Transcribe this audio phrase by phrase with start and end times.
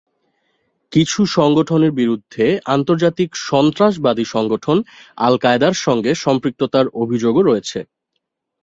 [0.91, 4.77] কিছু সংগঠনের বিরুদ্ধে আন্তর্জাতিক সন্ত্রাসবাদী সংগঠন
[5.17, 7.79] আল-কায়েদার সঙ্গে সম্পৃক্ততার অভিযোগও রয়েছে।